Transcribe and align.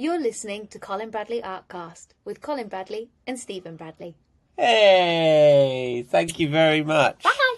You're 0.00 0.18
listening 0.18 0.66
to 0.68 0.78
Colin 0.78 1.10
Bradley 1.10 1.42
Artcast 1.42 2.14
with 2.24 2.40
Colin 2.40 2.68
Bradley 2.68 3.10
and 3.26 3.38
Stephen 3.38 3.76
Bradley. 3.76 4.16
Hey, 4.56 6.06
thank 6.08 6.40
you 6.40 6.48
very 6.48 6.82
much. 6.82 7.22
Bye. 7.22 7.56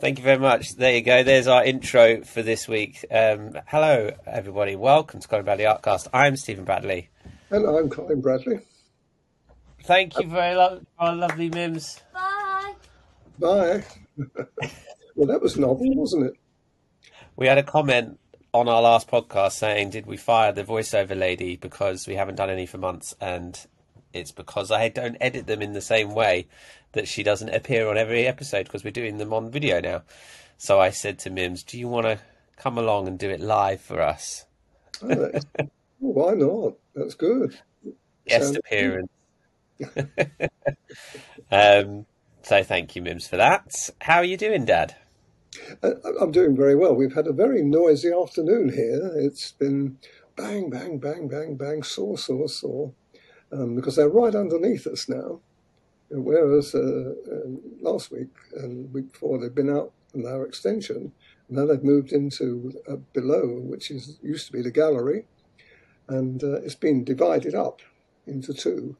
Thank 0.00 0.18
you 0.18 0.24
very 0.24 0.40
much. 0.40 0.74
There 0.74 0.92
you 0.92 1.02
go. 1.02 1.22
There's 1.22 1.46
our 1.46 1.64
intro 1.64 2.22
for 2.24 2.42
this 2.42 2.66
week. 2.66 3.04
Um, 3.12 3.56
hello, 3.68 4.10
everybody. 4.26 4.74
Welcome 4.74 5.20
to 5.20 5.28
Colin 5.28 5.44
Bradley 5.44 5.66
Artcast. 5.66 6.08
I'm 6.12 6.34
Stephen 6.34 6.64
Bradley. 6.64 7.10
And 7.50 7.64
I'm 7.64 7.88
Colin 7.88 8.20
Bradley. 8.22 8.58
Thank 9.84 10.18
you 10.18 10.26
very 10.26 10.56
much, 10.56 10.80
for 10.80 11.04
our 11.04 11.14
lovely 11.14 11.48
Mims. 11.48 12.00
Bye. 12.12 12.74
Bye. 13.38 13.84
well, 15.14 15.28
that 15.28 15.40
was 15.40 15.56
novel, 15.56 15.94
wasn't 15.94 16.26
it? 16.26 16.32
We 17.36 17.46
had 17.46 17.58
a 17.58 17.62
comment 17.62 18.18
on 18.58 18.68
our 18.68 18.82
last 18.82 19.08
podcast 19.08 19.52
saying, 19.52 19.90
"Did 19.90 20.06
we 20.06 20.16
fire 20.16 20.52
the 20.52 20.64
voiceover 20.64 21.16
lady 21.18 21.56
because 21.56 22.06
we 22.06 22.14
haven't 22.16 22.36
done 22.36 22.50
any 22.50 22.66
for 22.66 22.78
months?" 22.78 23.14
And 23.20 23.58
it's 24.12 24.32
because 24.32 24.70
I 24.70 24.88
don't 24.88 25.16
edit 25.20 25.46
them 25.46 25.62
in 25.62 25.72
the 25.72 25.80
same 25.80 26.14
way 26.14 26.46
that 26.92 27.08
she 27.08 27.22
doesn't 27.22 27.54
appear 27.54 27.88
on 27.88 27.96
every 27.98 28.26
episode 28.26 28.64
because 28.64 28.84
we're 28.84 28.90
doing 28.90 29.18
them 29.18 29.32
on 29.32 29.50
video 29.50 29.80
now. 29.80 30.02
So 30.56 30.80
I 30.80 30.90
said 30.90 31.18
to 31.20 31.30
Mims, 31.30 31.62
"Do 31.62 31.78
you 31.78 31.88
want 31.88 32.06
to 32.06 32.18
come 32.56 32.78
along 32.78 33.06
and 33.06 33.18
do 33.18 33.30
it 33.30 33.40
live 33.40 33.80
for 33.80 34.00
us?" 34.02 34.46
Oh, 35.02 35.08
that's- 35.08 35.44
why 35.98 36.34
not? 36.34 36.74
That's 36.94 37.14
good. 37.14 37.58
Guest 38.26 38.44
Sounds- 38.44 38.56
appearance. 38.56 39.10
um, 41.50 42.06
so 42.42 42.62
thank 42.64 42.96
you, 42.96 43.02
Mims, 43.02 43.28
for 43.28 43.36
that. 43.36 43.90
How 44.00 44.16
are 44.16 44.24
you 44.24 44.36
doing, 44.36 44.64
Dad? 44.64 44.96
Uh, 45.82 45.94
I'm 46.20 46.32
doing 46.32 46.56
very 46.56 46.74
well. 46.74 46.94
We've 46.94 47.14
had 47.14 47.26
a 47.26 47.32
very 47.32 47.62
noisy 47.62 48.10
afternoon 48.12 48.72
here. 48.72 49.12
It's 49.16 49.52
been 49.52 49.98
bang, 50.36 50.70
bang, 50.70 50.98
bang, 50.98 51.28
bang, 51.28 51.56
bang, 51.56 51.82
saw, 51.82 52.16
saw, 52.16 52.46
saw, 52.46 52.90
um, 53.52 53.74
because 53.74 53.96
they're 53.96 54.08
right 54.08 54.34
underneath 54.34 54.86
us 54.86 55.08
now. 55.08 55.40
Whereas 56.10 56.74
uh, 56.74 57.12
um, 57.30 57.60
last 57.80 58.10
week 58.10 58.30
and 58.54 58.92
week 58.94 59.12
before 59.12 59.38
they've 59.38 59.54
been 59.54 59.70
out 59.70 59.92
in 60.14 60.26
our 60.26 60.46
extension, 60.46 61.12
now 61.50 61.66
they've 61.66 61.82
moved 61.82 62.12
into 62.12 62.72
uh, 62.88 62.96
below, 63.12 63.60
which 63.60 63.90
is 63.90 64.18
used 64.22 64.46
to 64.46 64.52
be 64.52 64.62
the 64.62 64.70
gallery, 64.70 65.26
and 66.08 66.42
uh, 66.42 66.60
it's 66.60 66.74
been 66.74 67.04
divided 67.04 67.54
up 67.54 67.80
into 68.26 68.54
two 68.54 68.96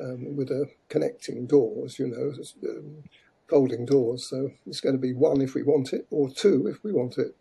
um, 0.00 0.36
with 0.36 0.50
a 0.50 0.66
connecting 0.88 1.46
doors, 1.46 1.98
you 1.98 2.08
know, 2.08 2.32
um, 2.68 3.04
folding 3.48 3.84
doors. 3.84 4.28
So 4.28 4.52
it's 4.66 4.80
going 4.80 4.94
to 4.94 5.00
be 5.00 5.12
one 5.12 5.40
if 5.40 5.54
we 5.54 5.62
want 5.62 5.92
it, 5.92 6.06
or 6.10 6.30
two 6.30 6.66
if 6.66 6.82
we 6.82 6.92
want 6.92 7.18
it. 7.18 7.36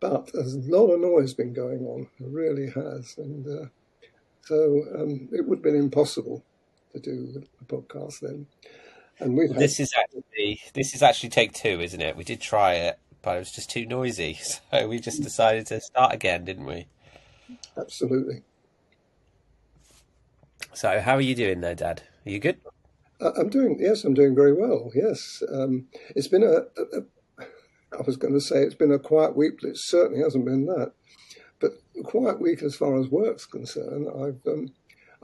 But 0.00 0.30
there's 0.32 0.54
a 0.54 0.58
lot 0.58 0.88
of 0.88 1.00
noise 1.00 1.34
been 1.34 1.54
going 1.54 1.86
on. 1.86 2.08
It 2.20 2.26
really 2.28 2.70
has, 2.70 3.14
and 3.16 3.46
uh, 3.46 3.66
so 4.42 4.82
um, 4.94 5.28
it 5.32 5.46
would 5.46 5.58
have 5.58 5.62
been 5.62 5.74
impossible 5.76 6.44
to 6.92 7.00
do 7.00 7.32
the 7.32 7.64
podcast 7.64 8.20
then. 8.20 8.46
And 9.18 9.36
we've 9.36 9.48
had, 9.48 9.58
This 9.58 9.80
is 9.80 9.94
actually 9.96 10.60
this 10.74 10.94
is 10.94 11.02
actually 11.02 11.30
take 11.30 11.54
two, 11.54 11.80
isn't 11.80 12.00
it? 12.00 12.16
We 12.16 12.24
did 12.24 12.42
try 12.42 12.74
it, 12.74 12.98
but 13.22 13.36
it 13.36 13.38
was 13.38 13.52
just 13.52 13.70
too 13.70 13.86
noisy, 13.86 14.34
so 14.70 14.86
we 14.88 14.98
just 15.00 15.22
decided 15.22 15.66
to 15.68 15.80
start 15.80 16.12
again, 16.12 16.44
didn't 16.44 16.66
we? 16.66 16.86
absolutely. 17.78 18.42
So 20.74 21.00
how 21.00 21.14
are 21.14 21.22
you 21.22 21.34
doing, 21.34 21.60
there, 21.62 21.74
Dad? 21.74 22.02
Are 22.26 22.30
you 22.30 22.38
good? 22.38 22.58
Uh, 23.20 23.32
I'm 23.36 23.48
doing 23.48 23.78
yes, 23.80 24.04
I'm 24.04 24.14
doing 24.14 24.34
very 24.34 24.52
well. 24.52 24.90
Yes, 24.94 25.42
um, 25.52 25.86
it's 26.14 26.28
been 26.28 26.42
a, 26.42 26.66
a, 26.80 26.98
a. 26.98 27.44
I 27.98 28.02
was 28.04 28.16
going 28.16 28.34
to 28.34 28.40
say 28.40 28.62
it's 28.62 28.74
been 28.74 28.92
a 28.92 28.98
quiet 28.98 29.36
week, 29.36 29.54
but 29.60 29.70
it 29.70 29.78
certainly 29.78 30.22
hasn't 30.22 30.44
been 30.44 30.66
that. 30.66 30.92
But 31.58 31.72
quiet 32.04 32.40
week 32.40 32.62
as 32.62 32.76
far 32.76 32.98
as 33.00 33.08
work's 33.08 33.46
concerned. 33.46 34.08
I've 34.08 34.46
um, 34.46 34.68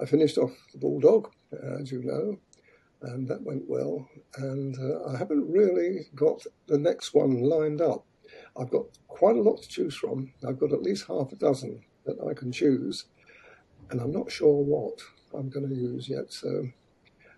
I 0.01 0.07
finished 0.07 0.39
off 0.39 0.53
the 0.73 0.79
bulldog, 0.79 1.31
uh, 1.53 1.81
as 1.83 1.93
you 1.93 2.03
know, 2.03 2.39
and 3.03 3.29
that 3.29 3.43
went 3.43 3.69
well. 3.69 4.09
And 4.37 4.75
uh, 4.79 5.11
I 5.11 5.19
haven't 5.19 5.51
really 5.51 6.06
got 6.15 6.43
the 6.69 6.78
next 6.78 7.12
one 7.12 7.43
lined 7.43 7.83
up. 7.83 8.06
I've 8.56 8.71
got 8.71 8.87
quite 9.09 9.37
a 9.37 9.43
lot 9.43 9.61
to 9.62 9.69
choose 9.69 9.95
from. 9.95 10.33
I've 10.49 10.59
got 10.59 10.72
at 10.72 10.83
least 10.83 11.09
half 11.09 11.33
a 11.33 11.37
dozen 11.37 11.83
that 12.06 12.16
I 12.27 12.33
can 12.33 12.53
choose, 12.53 13.05
and 13.91 14.00
I'm 14.00 14.12
not 14.12 14.33
sure 14.33 14.65
what 14.65 14.99
I'm 15.34 15.50
going 15.50 15.69
to 15.69 15.75
use 15.75 16.09
yet. 16.09 16.33
So 16.33 16.69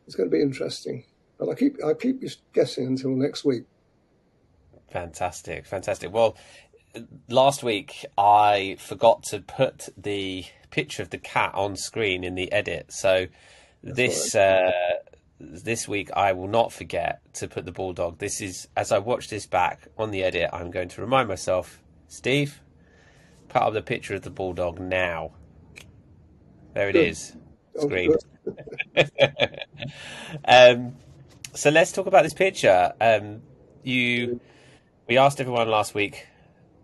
it's 0.06 0.14
going 0.14 0.28
to 0.28 0.34
be 0.34 0.42
interesting. 0.42 1.04
But 1.38 1.48
I 1.48 1.54
keep 1.54 1.82
I 1.84 1.94
keep 1.94 2.22
guessing 2.52 2.86
until 2.86 3.10
next 3.10 3.44
week. 3.44 3.64
Fantastic, 4.90 5.66
fantastic. 5.66 6.12
Well, 6.12 6.36
last 7.28 7.62
week 7.62 8.04
I 8.16 8.76
forgot 8.78 9.24
to 9.24 9.40
put 9.40 9.88
the 9.96 10.44
picture 10.70 11.02
of 11.02 11.10
the 11.10 11.18
cat 11.18 11.52
on 11.54 11.76
screen 11.76 12.22
in 12.24 12.34
the 12.34 12.52
edit, 12.52 12.92
so 12.92 13.26
this 13.82 14.34
uh, 14.34 14.70
this 15.40 15.88
week 15.88 16.10
I 16.14 16.32
will 16.32 16.48
not 16.48 16.72
forget 16.72 17.20
to 17.34 17.48
put 17.48 17.64
the 17.64 17.72
bulldog. 17.72 18.18
This 18.18 18.40
is 18.40 18.68
as 18.76 18.92
I 18.92 18.98
watch 18.98 19.28
this 19.28 19.46
back 19.46 19.88
on 19.98 20.10
the 20.12 20.22
edit, 20.22 20.50
I'm 20.52 20.70
going 20.70 20.88
to 20.90 21.00
remind 21.00 21.28
myself, 21.28 21.82
Steve, 22.06 22.60
put 23.48 23.62
up 23.62 23.72
the 23.72 23.82
picture 23.82 24.14
of 24.14 24.22
the 24.22 24.30
bulldog 24.30 24.78
now. 24.78 25.32
There 26.74 26.88
it 26.88 26.92
Good. 26.92 27.08
is, 27.08 27.36
screen. 27.78 28.14
um, 30.44 30.96
so 31.54 31.70
let's 31.70 31.92
talk 31.92 32.06
about 32.06 32.22
this 32.22 32.34
picture. 32.34 32.92
Um, 33.00 33.42
you, 33.82 34.40
we 35.08 35.18
asked 35.18 35.40
everyone 35.40 35.68
last 35.68 35.94
week, 35.94 36.26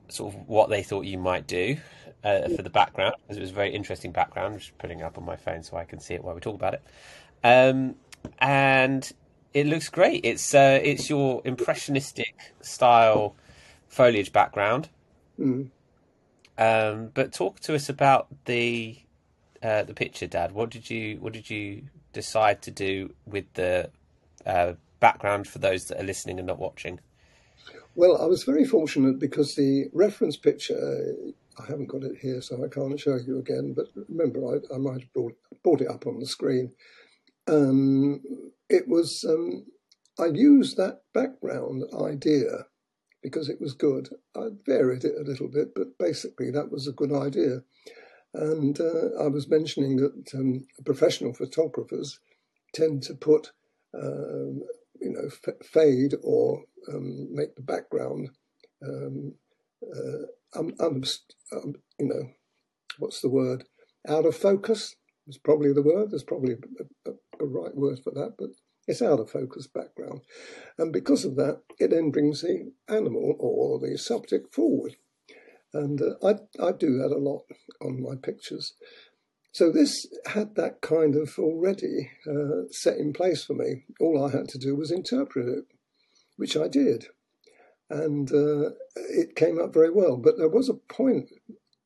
sort 0.09 0.35
of 0.35 0.49
what 0.49 0.71
they 0.71 0.83
thought 0.83 1.05
you 1.05 1.19
might 1.19 1.47
do 1.47 1.77
uh, 2.25 2.49
for 2.49 2.63
the 2.63 2.71
background, 2.71 3.15
because 3.23 3.37
it 3.37 3.41
was 3.41 3.51
a 3.51 3.55
very 3.55 3.75
interesting 3.75 4.13
background. 4.13 4.55
I'm 4.55 4.59
just 4.61 4.77
putting 4.79 5.01
it 5.01 5.03
up 5.03 5.19
on 5.19 5.25
my 5.25 5.37
phone 5.37 5.63
so 5.63 5.77
I 5.77 5.85
can 5.85 6.01
see 6.01 6.15
it 6.15 6.23
while 6.23 6.35
we 6.35 6.41
talk 6.41 6.55
about 6.55 6.75
it. 6.75 6.83
Um, 7.43 7.97
and 8.39 9.11
it 9.55 9.67
looks 9.67 9.89
great. 9.89 10.25
It's 10.25 10.55
uh, 10.55 10.79
it's 10.83 11.09
your 11.11 11.43
impressionistic 11.45 12.55
style 12.61 13.35
foliage 13.89 14.33
background. 14.33 14.89
Mm. 15.39 15.71
Um, 16.59 17.11
but 17.15 17.33
talk 17.33 17.61
to 17.61 17.75
us 17.75 17.89
about 17.89 18.29
the 18.45 18.99
uh, 19.63 19.83
the 19.83 19.95
picture, 19.95 20.27
Dad. 20.27 20.53
What 20.53 20.71
did 20.71 20.91
you 20.91 21.19
what 21.21 21.33
did 21.33 21.51
you 21.51 21.83
decide 22.13 22.63
to 22.63 22.71
do 22.71 23.15
with 23.27 23.53
the 23.55 23.91
uh, 24.47 24.75
background 25.01 25.47
for 25.47 25.59
those 25.59 25.87
that 25.87 26.01
are 26.01 26.05
listening 26.05 26.39
and 26.39 26.47
not 26.47 26.59
watching? 26.59 27.01
Well, 27.95 28.21
I 28.21 28.27
was 28.27 28.45
very 28.45 28.65
fortunate 28.65 29.19
because 29.19 29.55
the 29.55 29.87
reference 29.93 30.37
picture 30.37 31.15
I 31.59 31.67
haven't 31.67 31.89
got 31.89 32.05
it 32.05 32.19
here, 32.21 32.41
so 32.41 32.65
I 32.65 32.69
can't 32.69 32.99
show 32.99 33.17
you 33.17 33.39
again. 33.39 33.75
But 33.75 33.87
remember, 34.09 34.41
I, 34.47 34.75
I 34.75 34.79
might 34.79 35.01
have 35.01 35.13
brought, 35.13 35.37
brought 35.63 35.81
it 35.81 35.91
up 35.91 36.07
on 36.07 36.19
the 36.19 36.27
screen. 36.27 36.73
Um, 37.49 38.23
it 38.69 38.89
was 38.89 39.25
um, 39.29 39.67
I 40.19 40.27
used 40.27 40.77
that 40.77 41.03
background 41.13 41.85
idea 42.01 42.67
because 43.23 43.49
it 43.49 43.61
was 43.61 43.75
good. 43.75 44.09
I 44.37 44.49
varied 44.65 45.05
it 45.05 45.15
a 45.19 45.29
little 45.29 45.49
bit, 45.49 45.75
but 45.75 45.99
basically 45.99 46.51
that 46.53 46.71
was 46.71 46.87
a 46.87 46.93
good 46.93 47.13
idea. 47.13 47.63
And 48.35 48.79
uh, 48.81 49.25
I 49.25 49.29
was 49.29 49.49
mentioning 49.49 49.97
that 49.97 50.35
um, 50.35 50.67
professional 50.85 51.33
photographers 51.35 52.21
tend 52.75 53.03
to 53.05 53.15
put, 53.15 53.53
um, 53.95 54.63
you 55.01 55.11
know, 55.11 55.27
f- 55.27 55.67
fade 55.67 56.15
or 56.23 56.65
um, 56.93 57.35
make 57.35 57.57
the 57.57 57.63
background, 57.63 58.31
um, 58.87 59.35
uh, 59.85 60.27
um, 60.57 61.75
you 61.99 62.07
know, 62.07 62.31
what's 62.99 63.21
the 63.21 63.29
word? 63.29 63.65
Out 64.09 64.27
of 64.27 64.37
focus 64.37 64.97
is 65.27 65.39
probably 65.39 65.73
the 65.73 65.83
word. 65.83 66.11
There's 66.11 66.23
probably 66.23 66.55
a, 66.55 67.11
a, 67.11 67.15
a 67.41 67.47
right 67.47 67.75
word 67.77 68.01
for 68.03 68.13
that, 68.13 68.35
but 68.39 68.51
it's 68.87 69.03
out 69.03 69.21
of 69.21 69.31
focus 69.31 69.67
background. 69.67 70.21
And 70.79 70.93
because 70.93 71.25
of 71.25 71.37
that, 71.37 71.63
it 71.79 71.91
then 71.91 72.11
brings 72.11 72.43
the 72.43 72.73
animal 72.89 73.37
or 73.39 73.79
the 73.79 73.99
subject 73.99 74.55
forward. 74.55 74.97
And 75.73 76.01
uh, 76.01 76.27
I, 76.27 76.65
I 76.65 76.73
do 76.73 76.99
that 76.99 77.15
a 77.15 77.19
lot 77.19 77.45
on 77.81 78.03
my 78.03 78.17
pictures. 78.21 78.75
So 79.53 79.73
this 79.73 80.07
had 80.27 80.55
that 80.57 80.81
kind 80.81 81.17
of 81.17 81.37
already 81.39 82.11
uh, 82.29 82.69
set 82.71 82.99
in 82.99 83.13
place 83.13 83.45
for 83.45 83.55
me. 83.55 83.85
All 84.01 84.25
I 84.25 84.31
had 84.31 84.49
to 84.51 84.59
do 84.59 84.77
was 84.77 84.91
interpret 84.91 85.49
it, 85.49 85.65
which 86.37 86.57
I 86.57 86.69
did. 86.69 87.07
And 87.89 88.31
uh, 88.33 88.71
it 88.95 89.35
came 89.35 89.61
up 89.61 89.75
very 89.75 89.91
well. 89.91 90.17
But 90.17 90.39
there 90.39 90.49
was 90.49 90.69
a 90.69 90.75
point 90.75 91.31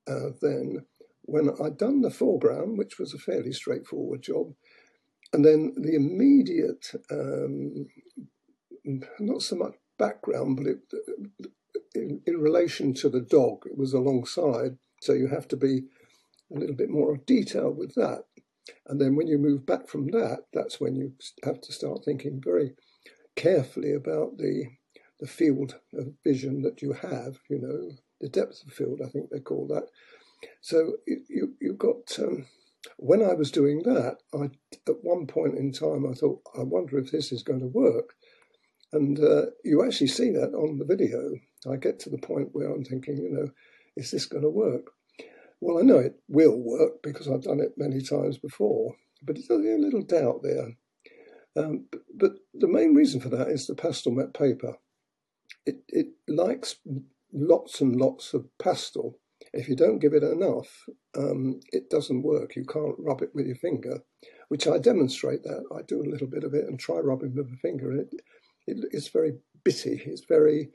uh, 0.06 0.30
then 0.42 0.84
when 1.22 1.48
I'd 1.62 1.78
done 1.78 2.02
the 2.02 2.10
foreground, 2.10 2.76
which 2.76 2.98
was 2.98 3.14
a 3.14 3.18
fairly 3.18 3.52
straightforward 3.52 4.22
job, 4.22 4.52
and 5.32 5.44
then 5.44 5.74
the 5.76 5.94
immediate, 5.94 6.92
um, 7.10 7.86
not 9.18 9.42
so 9.42 9.56
much 9.56 9.74
background, 9.98 10.56
but 10.56 10.66
it, 10.66 11.50
in, 11.94 12.20
in 12.26 12.40
relation 12.40 12.94
to 12.94 13.08
the 13.08 13.20
dog, 13.20 13.64
it 13.66 13.76
was 13.76 13.92
alongside. 13.92 14.76
So 15.00 15.12
you 15.12 15.28
have 15.28 15.48
to 15.48 15.56
be 15.56 15.84
a 16.54 16.58
little 16.58 16.76
bit 16.76 16.90
more 16.90 17.16
detailed 17.26 17.76
with 17.76 17.94
that. 17.94 18.24
And 18.86 19.00
then 19.00 19.16
when 19.16 19.26
you 19.26 19.38
move 19.38 19.66
back 19.66 19.88
from 19.88 20.08
that, 20.08 20.44
that's 20.52 20.80
when 20.80 20.96
you 20.96 21.12
have 21.44 21.60
to 21.62 21.72
start 21.72 22.04
thinking 22.04 22.40
very 22.42 22.74
carefully 23.36 23.92
about 23.92 24.38
the 24.38 24.64
the 25.20 25.26
field 25.26 25.76
of 25.94 26.12
vision 26.24 26.62
that 26.62 26.82
you 26.82 26.92
have. 26.92 27.38
You 27.48 27.60
know, 27.60 27.90
the 28.20 28.28
depth 28.28 28.64
of 28.66 28.72
field, 28.72 29.00
I 29.04 29.08
think 29.08 29.30
they 29.30 29.40
call 29.40 29.66
that. 29.68 29.88
So 30.60 30.94
you, 31.06 31.20
you 31.28 31.54
you've 31.60 31.78
got 31.78 32.18
um, 32.18 32.46
when 32.96 33.22
I 33.22 33.34
was 33.34 33.50
doing 33.50 33.82
that, 33.84 34.18
I 34.32 34.50
at 34.88 35.02
one 35.02 35.26
point 35.26 35.56
in 35.56 35.72
time 35.72 36.06
I 36.06 36.14
thought, 36.14 36.42
I 36.56 36.62
wonder 36.62 36.98
if 36.98 37.10
this 37.10 37.32
is 37.32 37.42
going 37.42 37.60
to 37.60 37.66
work. 37.66 38.14
And 38.94 39.18
uh, 39.18 39.46
you 39.64 39.84
actually 39.84 40.06
see 40.06 40.30
that 40.30 40.54
on 40.54 40.78
the 40.78 40.84
video. 40.84 41.32
I 41.68 41.76
get 41.76 41.98
to 42.00 42.10
the 42.10 42.18
point 42.18 42.50
where 42.52 42.72
I'm 42.72 42.84
thinking, 42.84 43.16
you 43.16 43.28
know, 43.28 43.48
is 43.96 44.12
this 44.12 44.26
going 44.26 44.44
to 44.44 44.50
work? 44.50 44.92
Well, 45.60 45.78
I 45.78 45.82
know 45.82 45.98
it 45.98 46.14
will 46.28 46.56
work 46.56 47.02
because 47.02 47.28
I've 47.28 47.42
done 47.42 47.58
it 47.58 47.74
many 47.76 48.00
times 48.00 48.38
before, 48.38 48.94
but 49.20 49.34
there's 49.34 49.50
a 49.50 49.54
little 49.54 50.02
doubt 50.02 50.42
there. 50.44 50.76
Um, 51.56 51.86
but, 52.14 52.32
the 52.54 52.68
main 52.68 52.94
reason 52.94 53.20
for 53.20 53.28
that 53.30 53.48
is 53.48 53.66
the 53.66 53.74
Pastelmat 53.74 54.32
paper. 54.32 54.76
It, 55.66 55.82
it 55.88 56.06
likes 56.28 56.76
lots 57.32 57.80
and 57.80 57.96
lots 57.96 58.32
of 58.32 58.46
pastel. 58.58 59.18
If 59.52 59.68
you 59.68 59.74
don't 59.74 59.98
give 59.98 60.14
it 60.14 60.22
enough, 60.22 60.84
um, 61.16 61.60
it 61.72 61.90
doesn't 61.90 62.22
work. 62.22 62.54
You 62.54 62.64
can't 62.64 62.94
rub 62.98 63.22
it 63.22 63.30
with 63.34 63.46
your 63.46 63.56
finger, 63.56 64.00
which 64.48 64.68
I 64.68 64.78
demonstrate 64.78 65.42
that. 65.42 65.64
I 65.76 65.82
do 65.82 66.00
a 66.00 66.10
little 66.10 66.28
bit 66.28 66.44
of 66.44 66.54
it 66.54 66.64
and 66.64 66.78
try 66.78 66.96
rubbing 66.96 67.34
with 67.34 67.48
my 67.48 67.56
finger. 67.56 67.90
And 67.90 68.00
it, 68.00 68.14
it, 68.66 68.84
it's 68.92 69.08
very 69.08 69.34
bitty. 69.64 70.02
It's 70.06 70.24
very, 70.28 70.70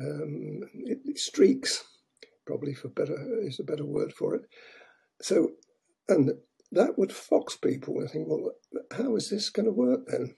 um, 0.00 0.60
it, 0.84 0.98
it 1.04 1.18
streaks, 1.18 1.84
probably 2.46 2.74
for 2.74 2.88
better, 2.88 3.16
is 3.42 3.60
a 3.60 3.64
better 3.64 3.84
word 3.84 4.12
for 4.12 4.34
it. 4.34 4.42
So, 5.22 5.50
and 6.08 6.32
that 6.72 6.98
would 6.98 7.12
fox 7.12 7.56
people 7.56 7.98
and 8.00 8.10
think, 8.10 8.28
well, 8.28 8.52
how 8.92 9.16
is 9.16 9.30
this 9.30 9.50
going 9.50 9.66
to 9.66 9.72
work 9.72 10.00
then? 10.06 10.34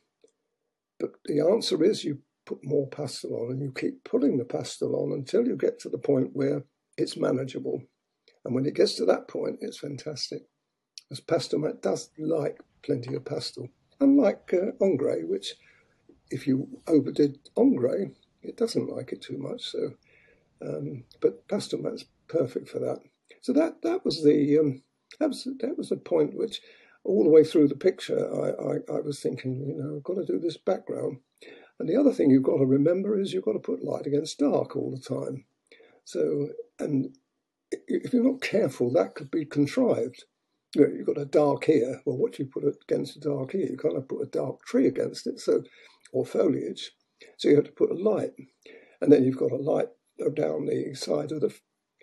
But 1.00 1.10
the 1.24 1.40
answer 1.40 1.82
is 1.82 2.04
you 2.04 2.18
put 2.46 2.58
more 2.64 2.88
pastel 2.88 3.34
on 3.34 3.52
and 3.52 3.62
you 3.62 3.72
keep 3.76 4.02
putting 4.04 4.38
the 4.38 4.44
pastel 4.44 4.96
on 4.96 5.12
until 5.12 5.46
you 5.46 5.56
get 5.56 5.78
to 5.80 5.88
the 5.88 5.98
point 5.98 6.30
where 6.32 6.64
it's 6.96 7.16
manageable. 7.16 7.82
And 8.44 8.54
when 8.54 8.66
it 8.66 8.74
gets 8.74 8.94
to 8.94 9.04
that 9.06 9.28
point, 9.28 9.58
it's 9.60 9.78
fantastic. 9.78 10.42
As 11.10 11.20
Pastelmat 11.20 11.82
does 11.82 12.10
like 12.18 12.58
plenty 12.82 13.14
of 13.14 13.24
pastel, 13.24 13.68
unlike 14.00 14.52
uh, 14.52 14.72
which 14.80 15.54
if 16.30 16.46
you 16.46 16.68
overdid 16.86 17.38
Ingres, 17.56 18.10
it 18.42 18.56
doesn't 18.56 18.90
like 18.90 19.12
it 19.12 19.22
too 19.22 19.38
much. 19.38 19.70
So, 19.70 19.94
um, 20.62 21.04
but 21.20 21.46
Pastelmat's 21.48 22.04
perfect 22.28 22.68
for 22.68 22.78
that. 22.80 23.00
So 23.40 23.52
that 23.52 23.82
that 23.82 24.04
was 24.04 24.22
the 24.22 24.58
um, 24.58 24.82
that 25.20 25.28
was 25.28 25.44
that 25.60 25.78
was 25.78 25.88
the 25.88 25.96
point 25.96 26.34
which 26.34 26.60
all 27.04 27.24
the 27.24 27.30
way 27.30 27.44
through 27.44 27.68
the 27.68 27.76
picture 27.76 28.18
I, 28.18 28.94
I, 28.94 28.96
I 28.98 29.00
was 29.00 29.20
thinking, 29.20 29.66
you 29.66 29.74
know, 29.74 29.96
I've 29.96 30.04
got 30.04 30.14
to 30.14 30.26
do 30.26 30.38
this 30.38 30.56
background. 30.56 31.18
And 31.78 31.88
the 31.88 31.96
other 31.96 32.12
thing 32.12 32.30
you've 32.30 32.42
got 32.42 32.58
to 32.58 32.66
remember 32.66 33.18
is 33.18 33.32
you've 33.32 33.44
got 33.44 33.52
to 33.52 33.60
put 33.60 33.84
light 33.84 34.06
against 34.06 34.38
dark 34.38 34.76
all 34.76 34.90
the 34.90 35.00
time. 35.00 35.44
So, 36.04 36.48
and 36.78 37.16
if 37.70 38.12
you're 38.12 38.30
not 38.30 38.42
careful, 38.42 38.92
that 38.92 39.14
could 39.14 39.30
be 39.30 39.44
contrived. 39.44 40.24
You 40.74 40.82
know, 40.82 40.92
you've 40.92 41.06
got 41.06 41.18
a 41.18 41.24
dark 41.24 41.64
here. 41.64 42.02
Well, 42.04 42.16
what 42.16 42.32
do 42.32 42.42
you 42.42 42.50
put 42.50 42.64
against 42.64 43.16
a 43.16 43.20
dark 43.20 43.52
here? 43.52 43.66
You 43.66 43.76
can't 43.76 44.08
put 44.08 44.22
a 44.22 44.30
dark 44.30 44.64
tree 44.64 44.86
against 44.86 45.26
it, 45.26 45.38
so 45.40 45.62
or 46.12 46.24
foliage. 46.24 46.92
So 47.36 47.48
you 47.48 47.56
have 47.56 47.64
to 47.64 47.72
put 47.72 47.90
a 47.90 47.94
light, 47.94 48.32
and 49.00 49.12
then 49.12 49.24
you've 49.24 49.38
got 49.38 49.52
a 49.52 49.56
light 49.56 49.88
down 50.34 50.66
the 50.66 50.94
side 50.94 51.32
of 51.32 51.40
the 51.40 51.54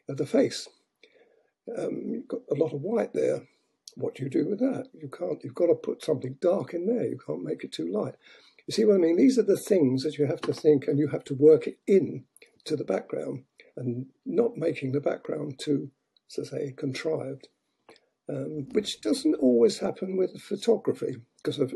of 0.08 0.18
the 0.18 0.26
face. 0.26 0.68
Um, 1.78 2.04
you've 2.08 2.28
got 2.28 2.42
a 2.52 2.56
lot 2.56 2.74
of 2.74 2.82
white 2.82 3.14
there. 3.14 3.48
What 3.96 4.16
do 4.16 4.24
you 4.24 4.30
do 4.30 4.48
with 4.48 4.60
that? 4.60 4.88
You 4.94 5.10
can't. 5.10 5.44
You've 5.44 5.56
got 5.56 5.68
to 5.68 5.76
put 5.76 6.04
something 6.04 6.38
dark 6.42 6.74
in 6.74 6.86
there. 6.86 7.06
You 7.06 7.18
can't 7.26 7.44
make 7.44 7.64
it 7.64 7.72
too 7.72 7.92
light. 7.92 8.16
You 8.68 8.74
see 8.74 8.86
what 8.86 8.96
I 8.96 9.00
mean? 9.00 9.18
These 9.18 9.40
are 9.40 9.44
the 9.44 9.58
things 9.58 10.04
that 10.04 10.18
you 10.18 10.26
have 10.28 10.42
to 10.42 10.54
think, 10.54 10.88
and 10.88 11.00
you 11.00 11.08
have 11.10 11.24
to 11.26 11.36
work 11.36 11.68
it 11.68 11.80
in 11.88 12.26
to 12.66 12.76
the 12.76 12.84
background 12.84 13.44
and 13.78 14.08
not 14.26 14.58
making 14.58 14.92
the 14.92 15.02
background 15.02 15.60
too, 15.60 15.92
so 16.28 16.44
to 16.44 16.50
say, 16.50 16.74
contrived, 16.76 17.48
um, 18.30 18.68
which 18.72 19.02
doesn't 19.02 19.36
always 19.36 19.80
happen 19.80 20.18
with 20.18 20.42
photography 20.42 21.18
because 21.38 21.60
of, 21.60 21.74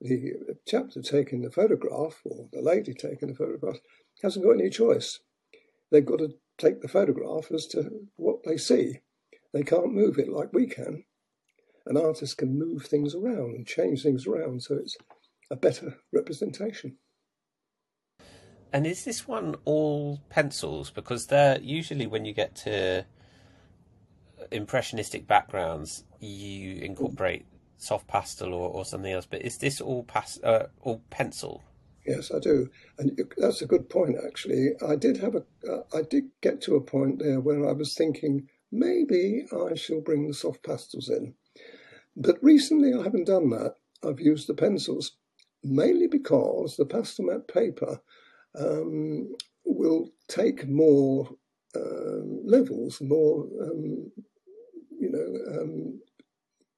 the 0.00 0.56
chapter 0.66 1.02
taking 1.02 1.42
the 1.42 1.50
photograph 1.50 2.20
or 2.24 2.48
the 2.52 2.62
lady 2.62 2.94
taking 2.94 3.28
the 3.28 3.34
photograph 3.34 3.78
hasn't 4.22 4.44
got 4.44 4.52
any 4.52 4.70
choice. 4.70 5.20
They've 5.90 6.04
got 6.04 6.18
to 6.18 6.34
take 6.58 6.82
the 6.82 6.88
photograph 6.88 7.50
as 7.52 7.66
to 7.68 7.90
what 8.16 8.44
they 8.44 8.56
see. 8.56 9.00
They 9.52 9.62
can't 9.62 9.94
move 9.94 10.18
it 10.18 10.28
like 10.28 10.52
we 10.52 10.66
can. 10.66 11.04
An 11.86 11.96
artist 11.96 12.36
can 12.36 12.58
move 12.58 12.84
things 12.84 13.14
around 13.14 13.54
and 13.54 13.66
change 13.66 14.02
things 14.02 14.26
around 14.26 14.62
so 14.62 14.74
it's 14.74 14.96
a 15.50 15.56
better 15.56 15.96
representation. 16.12 16.98
And 18.72 18.86
is 18.86 19.04
this 19.04 19.26
one 19.26 19.56
all 19.64 20.20
pencils? 20.28 20.90
Because 20.90 21.26
they're 21.26 21.58
usually 21.60 22.06
when 22.06 22.26
you 22.26 22.34
get 22.34 22.54
to 22.56 23.06
impressionistic 24.50 25.26
backgrounds, 25.26 26.04
you 26.20 26.82
incorporate 26.82 27.46
soft 27.78 28.06
pastel 28.06 28.52
or, 28.52 28.70
or 28.70 28.84
something 28.84 29.12
else. 29.12 29.26
But 29.26 29.42
is 29.42 29.58
this 29.58 29.80
all 29.80 30.04
pas- 30.04 30.42
uh, 30.42 30.66
all 30.82 31.02
pencil? 31.10 31.62
Yes, 32.06 32.30
I 32.34 32.38
do, 32.38 32.70
and 32.98 33.20
that's 33.36 33.60
a 33.60 33.66
good 33.66 33.90
point. 33.90 34.16
Actually, 34.24 34.72
I 34.86 34.96
did 34.96 35.18
have 35.18 35.34
a, 35.34 35.44
uh, 35.70 35.82
I 35.94 36.02
did 36.02 36.30
get 36.40 36.60
to 36.62 36.76
a 36.76 36.80
point 36.80 37.18
there 37.18 37.40
where 37.40 37.68
I 37.68 37.72
was 37.72 37.94
thinking 37.94 38.48
maybe 38.72 39.46
I 39.52 39.74
shall 39.74 40.00
bring 40.00 40.26
the 40.26 40.34
soft 40.34 40.62
pastels 40.62 41.10
in, 41.10 41.34
but 42.16 42.42
recently 42.42 42.94
I 42.94 43.02
haven't 43.02 43.26
done 43.26 43.50
that. 43.50 43.74
I've 44.02 44.20
used 44.20 44.48
the 44.48 44.54
pencils 44.54 45.16
mainly 45.62 46.06
because 46.06 46.76
the 46.76 46.86
Pastelmat 46.86 47.48
paper 47.48 48.00
um, 48.58 49.34
will 49.64 50.10
take 50.28 50.68
more 50.68 51.28
um, 51.76 52.40
levels, 52.44 53.00
more, 53.00 53.46
um, 53.60 54.10
you 54.98 55.10
know, 55.10 55.60
um, 55.60 56.00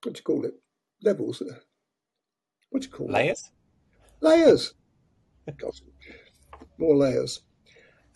what 0.02 0.14
do 0.14 0.18
you 0.18 0.24
call 0.24 0.44
it? 0.44 0.54
Levels. 1.02 1.42
What 2.70 2.82
do 2.82 2.88
you 2.88 2.92
call 2.92 3.08
layers? 3.08 3.50
it? 4.20 4.26
Layers. 4.26 4.74
Layers. 5.46 5.82
more 6.78 6.96
layers, 6.96 7.40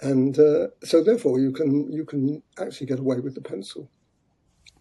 and 0.01 0.39
uh, 0.39 0.69
so 0.83 1.03
therefore 1.03 1.39
you 1.39 1.53
can 1.53 1.91
you 1.93 2.05
can 2.05 2.43
actually 2.59 2.87
get 2.87 2.99
away 2.99 3.21
with 3.21 3.35
the 3.35 3.41
pencil. 3.41 3.91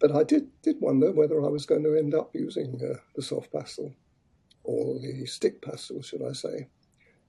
But 0.00 0.14
I 0.14 0.24
did 0.24 0.48
did 0.62 0.80
wonder 0.80 1.12
whether 1.12 1.44
I 1.44 1.48
was 1.48 1.66
going 1.66 1.84
to 1.84 1.96
end 1.96 2.14
up 2.14 2.30
using 2.34 2.80
uh, 2.82 2.98
the 3.14 3.22
soft 3.22 3.52
pastel 3.52 3.94
or 4.64 4.98
the 4.98 5.26
stick 5.26 5.60
pastel, 5.62 6.02
should 6.02 6.22
I 6.22 6.32
say? 6.32 6.68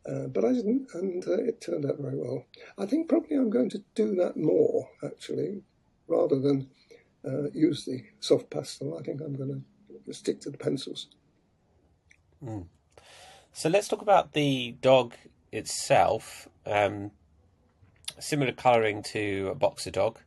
Uh, 0.07 0.27
but 0.27 0.45
I 0.45 0.53
didn't, 0.53 0.87
and 0.93 1.27
uh, 1.27 1.43
it 1.43 1.61
turned 1.61 1.85
out 1.85 1.97
very 1.99 2.15
well. 2.15 2.45
I 2.77 2.85
think 2.85 3.09
probably 3.09 3.37
I'm 3.37 3.49
going 3.49 3.69
to 3.71 3.83
do 3.95 4.15
that 4.15 4.37
more, 4.37 4.87
actually, 5.03 5.63
rather 6.07 6.39
than 6.39 6.69
uh, 7.27 7.49
use 7.53 7.85
the 7.85 8.03
soft 8.19 8.51
pastel. 8.51 8.97
I 8.97 9.01
think 9.01 9.21
I'm 9.21 9.35
going 9.35 9.49
to 9.49 9.61
stick 10.13 10.41
to 10.41 10.49
the 10.49 10.57
pencils. 10.57 11.07
Mm. 12.43 12.65
So 13.53 13.69
let's 13.69 13.87
talk 13.87 14.01
about 14.01 14.33
the 14.33 14.75
dog 14.81 15.13
itself. 15.51 16.47
Um, 16.65 17.11
similar 18.19 18.51
colouring 18.51 19.03
to 19.03 19.49
a 19.51 19.55
boxer 19.55 19.91
dog, 19.91 20.19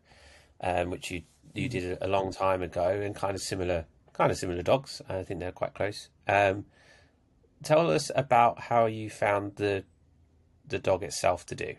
um, 0.60 0.90
which 0.90 1.10
you 1.10 1.22
you 1.54 1.68
did 1.68 1.98
a 2.00 2.08
long 2.08 2.32
time 2.32 2.62
ago, 2.62 2.88
and 2.88 3.14
kind 3.14 3.34
of 3.34 3.42
similar 3.42 3.86
kind 4.12 4.30
of 4.30 4.38
similar 4.38 4.62
dogs. 4.62 5.02
I 5.08 5.22
think 5.22 5.40
they're 5.40 5.52
quite 5.52 5.74
close. 5.74 6.08
Um, 6.26 6.66
tell 7.62 7.90
us 7.90 8.10
about 8.14 8.60
how 8.62 8.86
you 8.86 9.10
found 9.10 9.56
the 9.56 9.84
the 10.66 10.78
dog 10.78 11.02
itself 11.02 11.46
to 11.46 11.54
do. 11.54 11.74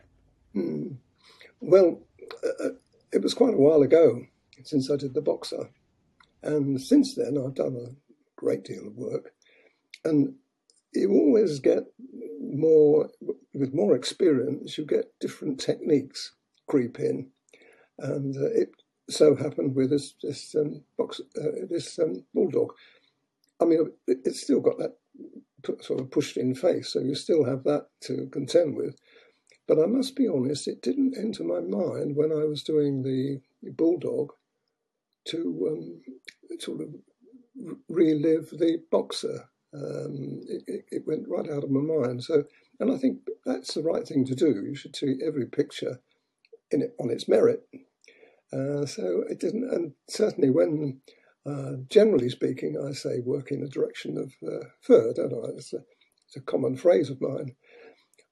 Hmm. 0.53 0.87
Well, 1.61 1.99
uh, 2.43 2.65
uh, 2.65 2.69
it 3.11 3.21
was 3.21 3.33
quite 3.33 3.53
a 3.53 3.57
while 3.57 3.81
ago 3.81 4.25
since 4.63 4.89
I 4.89 4.95
did 4.95 5.13
the 5.13 5.21
boxer, 5.21 5.69
and 6.41 6.81
since 6.81 7.15
then 7.15 7.37
I've 7.37 7.55
done 7.55 7.75
a 7.75 7.95
great 8.35 8.63
deal 8.63 8.87
of 8.87 8.95
work, 8.95 9.33
and 10.03 10.35
you 10.93 11.11
always 11.11 11.59
get 11.59 11.83
more 12.41 13.09
with 13.53 13.73
more 13.73 13.95
experience. 13.95 14.77
You 14.77 14.85
get 14.85 15.19
different 15.19 15.59
techniques 15.59 16.33
creep 16.67 16.99
in, 16.99 17.29
and 17.97 18.35
uh, 18.35 18.51
it 18.53 18.69
so 19.09 19.35
happened 19.35 19.75
with 19.75 19.89
this 19.89 20.13
this 20.21 20.55
um, 20.55 20.83
box 20.97 21.19
uh, 21.37 21.65
this 21.69 21.99
um, 21.99 22.23
bulldog. 22.33 22.73
I 23.61 23.65
mean, 23.65 23.91
it, 24.07 24.19
it's 24.23 24.41
still 24.41 24.61
got 24.61 24.77
that 24.77 24.95
sort 25.81 25.99
of 25.99 26.11
pushed 26.11 26.37
in 26.37 26.55
face. 26.55 26.93
So 26.93 26.99
you 26.99 27.15
still 27.15 27.43
have 27.45 27.63
that 27.63 27.87
to 28.01 28.29
contend 28.31 28.75
with. 28.75 28.95
But 29.67 29.79
I 29.79 29.85
must 29.85 30.15
be 30.15 30.27
honest, 30.27 30.67
it 30.67 30.81
didn't 30.81 31.17
enter 31.17 31.43
my 31.43 31.59
mind 31.59 32.15
when 32.15 32.31
I 32.31 32.45
was 32.45 32.63
doing 32.63 33.03
the 33.03 33.41
bulldog 33.71 34.31
to 35.25 35.67
um, 35.71 36.01
sort 36.59 36.81
of 36.81 36.89
relive 37.87 38.49
the 38.51 38.81
boxer. 38.91 39.49
Um, 39.73 40.41
it, 40.47 40.85
it, 40.89 41.03
went 41.05 41.27
right 41.27 41.47
out 41.47 41.63
of 41.63 41.69
my 41.69 41.81
mind. 41.81 42.23
So, 42.23 42.45
and 42.79 42.91
I 42.91 42.97
think 42.97 43.19
that's 43.45 43.75
the 43.75 43.83
right 43.83 44.07
thing 44.07 44.25
to 44.25 44.33
do. 44.33 44.65
You 44.65 44.75
should 44.75 44.95
see 44.95 45.19
every 45.23 45.45
picture 45.45 45.99
in 46.71 46.81
it 46.81 46.95
on 46.99 47.11
its 47.11 47.27
merit. 47.27 47.67
Uh, 48.51 48.85
so 48.87 49.23
it 49.29 49.39
didn't, 49.39 49.71
and 49.71 49.93
certainly 50.07 50.49
when 50.49 51.01
uh, 51.45 51.73
generally 51.89 52.29
speaking, 52.29 52.75
I 52.77 52.93
say 52.93 53.19
work 53.19 53.51
in 53.51 53.61
the 53.61 53.69
direction 53.69 54.17
of 54.17 54.33
uh, 54.47 54.65
fur, 54.81 55.13
don't 55.13 55.33
I? 55.33 55.49
It's 55.57 55.73
a, 55.73 55.79
it's 56.27 56.35
a 56.35 56.41
common 56.41 56.75
phrase 56.75 57.09
of 57.09 57.21
mine. 57.21 57.55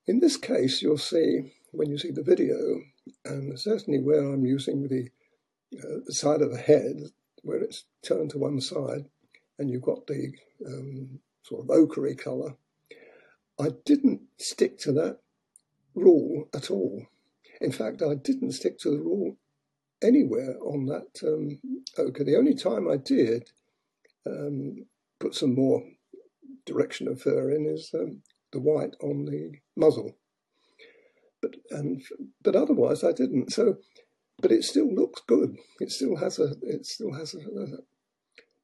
In 0.07 0.19
this 0.19 0.37
case, 0.37 0.81
you'll 0.81 0.97
see 0.97 1.53
when 1.71 1.89
you 1.89 1.97
see 1.97 2.11
the 2.11 2.23
video, 2.23 2.55
and 3.25 3.59
certainly 3.59 3.99
where 3.99 4.21
I'm 4.21 4.45
using 4.45 4.87
the, 4.87 5.09
uh, 5.73 5.99
the 6.05 6.13
side 6.13 6.41
of 6.41 6.51
the 6.51 6.59
head, 6.59 7.11
where 7.43 7.61
it's 7.61 7.85
turned 8.03 8.31
to 8.31 8.37
one 8.37 8.61
side, 8.61 9.09
and 9.57 9.69
you've 9.69 9.81
got 9.81 10.07
the 10.07 10.31
um, 10.65 11.19
sort 11.43 11.63
of 11.63 11.69
ochre 11.69 12.13
colour. 12.15 12.55
I 13.59 13.69
didn't 13.85 14.21
stick 14.37 14.77
to 14.79 14.91
that 14.93 15.19
rule 15.95 16.47
at 16.53 16.69
all. 16.69 17.07
In 17.59 17.71
fact, 17.71 18.01
I 18.01 18.13
didn't 18.15 18.51
stick 18.51 18.77
to 18.79 18.91
the 18.91 18.99
rule 18.99 19.37
anywhere 20.01 20.57
on 20.61 20.85
that 20.85 21.27
um, 21.27 21.59
ochre. 21.97 22.23
The 22.23 22.37
only 22.37 22.53
time 22.53 22.89
I 22.89 22.97
did 22.97 23.49
um, 24.25 24.85
put 25.19 25.33
some 25.33 25.55
more 25.55 25.83
direction 26.65 27.07
of 27.07 27.21
fur 27.21 27.49
in 27.51 27.65
is 27.65 27.91
um, 27.93 28.21
the 28.51 28.59
white 28.59 28.95
on 29.01 29.25
the 29.25 29.53
muzzle. 29.75 30.15
But 31.41 31.55
and 31.71 32.01
but 32.43 32.55
otherwise 32.55 33.03
I 33.03 33.11
didn't. 33.11 33.53
So, 33.53 33.77
but 34.41 34.51
it 34.51 34.63
still 34.63 34.93
looks 34.93 35.21
good. 35.27 35.57
It 35.79 35.91
still 35.91 36.15
has 36.17 36.39
a. 36.39 36.53
It 36.61 36.85
still 36.85 37.13
has 37.13 37.33
a. 37.33 37.39
a 37.39 37.65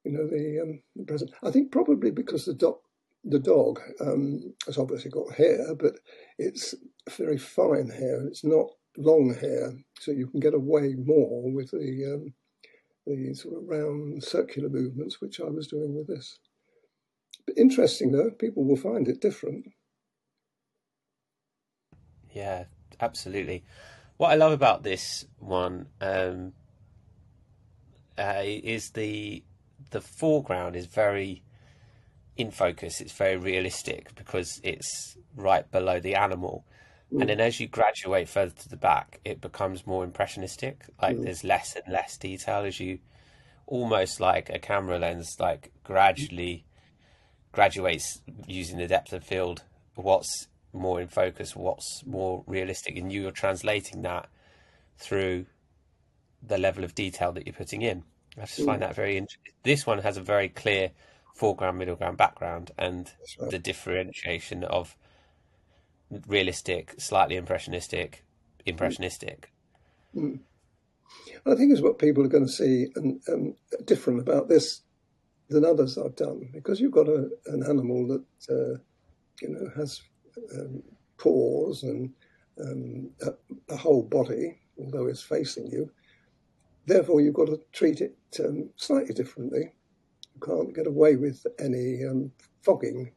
you 0.04 0.12
know 0.12 0.26
the, 0.26 0.60
um, 0.62 0.82
the 0.96 1.04
present. 1.04 1.30
I 1.42 1.50
think 1.50 1.72
probably 1.72 2.10
because 2.10 2.44
the 2.44 2.54
dog 2.54 2.76
the 3.24 3.38
dog 3.38 3.80
um, 4.00 4.54
has 4.66 4.76
obviously 4.76 5.10
got 5.10 5.34
hair, 5.34 5.74
but 5.74 5.94
it's 6.38 6.74
very 7.16 7.38
fine 7.38 7.88
hair. 7.88 8.26
It's 8.26 8.44
not 8.44 8.66
long 8.96 9.34
hair, 9.34 9.72
so 9.98 10.12
you 10.12 10.26
can 10.28 10.40
get 10.40 10.54
away 10.54 10.94
more 10.94 11.50
with 11.50 11.70
the 11.70 12.14
um, 12.14 12.34
the 13.06 13.34
sort 13.34 13.56
of 13.56 13.68
round 13.68 14.22
circular 14.22 14.68
movements, 14.68 15.20
which 15.20 15.40
I 15.40 15.44
was 15.44 15.68
doing 15.68 15.94
with 15.94 16.06
this. 16.06 16.38
But 17.46 17.58
interesting 17.58 18.12
though, 18.12 18.30
people 18.30 18.64
will 18.64 18.76
find 18.76 19.08
it 19.08 19.20
different. 19.20 19.66
Yeah, 22.30 22.64
absolutely. 23.00 23.64
What 24.16 24.30
I 24.30 24.34
love 24.34 24.52
about 24.52 24.82
this 24.82 25.26
one 25.38 25.86
um, 26.00 26.52
uh, 28.16 28.42
is 28.44 28.90
the 28.90 29.42
the 29.90 30.00
foreground 30.00 30.76
is 30.76 30.86
very 30.86 31.42
in 32.36 32.50
focus. 32.50 33.00
It's 33.00 33.12
very 33.12 33.36
realistic 33.36 34.14
because 34.14 34.60
it's 34.62 35.16
right 35.36 35.70
below 35.70 36.00
the 36.00 36.14
animal, 36.14 36.64
mm. 37.12 37.20
and 37.20 37.28
then 37.28 37.40
as 37.40 37.58
you 37.58 37.66
graduate 37.66 38.28
further 38.28 38.54
to 38.54 38.68
the 38.68 38.76
back, 38.76 39.20
it 39.24 39.40
becomes 39.40 39.86
more 39.86 40.04
impressionistic. 40.04 40.84
Like 41.02 41.16
mm. 41.16 41.24
there's 41.24 41.42
less 41.42 41.74
and 41.74 41.92
less 41.92 42.16
detail 42.16 42.64
as 42.64 42.78
you 42.78 43.00
almost 43.66 44.20
like 44.20 44.48
a 44.50 44.58
camera 44.58 44.98
lens, 44.98 45.36
like 45.40 45.72
gradually 45.82 46.64
graduates 47.50 48.20
using 48.46 48.78
the 48.78 48.86
depth 48.86 49.12
of 49.12 49.24
field. 49.24 49.62
What's 49.94 50.48
more 50.74 51.00
in 51.00 51.08
focus, 51.08 51.56
what's 51.56 52.04
more 52.04 52.44
realistic, 52.46 52.96
and 52.96 53.12
you 53.12 53.26
are 53.28 53.32
translating 53.32 54.02
that 54.02 54.28
through 54.98 55.46
the 56.46 56.58
level 56.58 56.84
of 56.84 56.94
detail 56.94 57.32
that 57.32 57.46
you're 57.46 57.54
putting 57.54 57.82
in. 57.82 58.02
I 58.36 58.42
just 58.42 58.64
find 58.64 58.82
that 58.82 58.94
very 58.94 59.16
interesting. 59.16 59.52
This 59.62 59.86
one 59.86 60.00
has 60.00 60.16
a 60.16 60.20
very 60.20 60.48
clear 60.48 60.90
foreground, 61.34 61.78
middle 61.78 61.96
ground, 61.96 62.16
background, 62.16 62.72
and 62.76 63.10
right. 63.40 63.50
the 63.50 63.58
differentiation 63.58 64.64
of 64.64 64.96
realistic, 66.26 66.94
slightly 66.98 67.36
impressionistic, 67.36 68.24
impressionistic. 68.66 69.52
Mm. 70.14 70.40
I 71.46 71.54
think 71.54 71.72
is 71.72 71.82
what 71.82 71.98
people 71.98 72.24
are 72.24 72.28
going 72.28 72.46
to 72.46 72.52
see 72.52 72.88
and, 72.96 73.20
and 73.26 73.54
different 73.84 74.20
about 74.20 74.48
this 74.48 74.80
than 75.48 75.64
others 75.64 75.98
I've 75.98 76.16
done 76.16 76.48
because 76.52 76.80
you've 76.80 76.92
got 76.92 77.08
a, 77.08 77.28
an 77.46 77.62
animal 77.68 78.06
that 78.08 78.24
uh, 78.50 78.78
you 79.42 79.48
know 79.50 79.70
has 79.76 80.00
um, 80.54 80.82
paws 81.18 81.82
and 81.82 82.12
um, 82.60 83.10
a, 83.22 83.72
a, 83.72 83.76
whole 83.76 84.02
body, 84.02 84.58
although 84.78 85.06
it's 85.06 85.22
facing 85.22 85.66
you. 85.66 85.90
Therefore, 86.86 87.20
you've 87.20 87.34
got 87.34 87.46
to 87.46 87.60
treat 87.72 88.00
it 88.00 88.16
um, 88.44 88.70
slightly 88.76 89.14
differently. 89.14 89.72
You 90.34 90.40
can't 90.40 90.74
get 90.74 90.86
away 90.86 91.16
with 91.16 91.46
any 91.58 92.04
um, 92.04 92.32
fogging, 92.62 93.12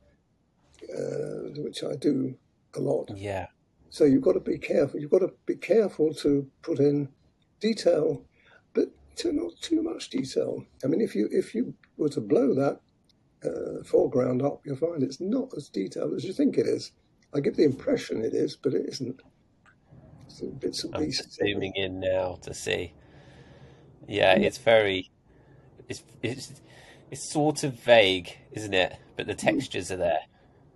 uh, 0.83 1.51
which 1.57 1.83
I 1.83 1.95
do 1.95 2.35
a 2.75 2.79
lot. 2.79 3.11
Yeah. 3.15 3.47
So 3.89 4.03
you've 4.03 4.23
got 4.23 4.33
to 4.33 4.39
be 4.39 4.57
careful. 4.57 4.99
You've 4.99 5.11
got 5.11 5.19
to 5.19 5.33
be 5.45 5.55
careful 5.55 6.13
to 6.15 6.49
put 6.61 6.79
in 6.79 7.09
detail, 7.59 8.23
but 8.73 8.89
to 9.17 9.31
not 9.31 9.53
too 9.61 9.81
much 9.81 10.09
detail. 10.09 10.65
I 10.83 10.87
mean, 10.87 11.01
if 11.01 11.15
you 11.15 11.27
if 11.31 11.55
you 11.55 11.73
were 11.97 12.09
to 12.09 12.21
blow 12.21 12.53
that 12.53 12.79
uh, 13.43 13.83
foreground 13.83 14.41
up, 14.41 14.61
you'll 14.65 14.77
find 14.77 15.03
it's 15.03 15.21
not 15.21 15.49
as 15.55 15.69
detailed 15.69 16.13
as 16.13 16.23
you 16.23 16.33
think 16.33 16.57
it 16.57 16.67
is. 16.67 16.91
I 17.33 17.39
give 17.39 17.55
the 17.55 17.65
impression 17.65 18.23
it 18.23 18.33
is, 18.33 18.55
but 18.55 18.73
it 18.73 18.85
isn't. 18.87 19.21
It's 20.25 20.41
bits 20.41 20.83
and 20.83 20.93
pieces. 20.93 21.37
I'm 21.41 21.47
zooming 21.47 21.73
in 21.75 21.99
now 21.99 22.37
to 22.43 22.53
see. 22.53 22.93
Yeah, 24.07 24.35
it's 24.35 24.57
very. 24.57 25.09
It's 25.87 26.03
it's 26.21 26.61
it's 27.11 27.31
sort 27.31 27.63
of 27.63 27.73
vague, 27.73 28.37
isn't 28.51 28.73
it? 28.73 28.95
But 29.15 29.27
the 29.27 29.33
mm. 29.33 29.39
textures 29.39 29.91
are 29.91 29.97
there. 29.97 30.21